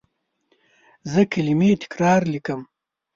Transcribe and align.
زه 1.11 1.21
کلمې 1.33 1.71
تکرار 1.81 2.21
لیکم. 2.33 2.61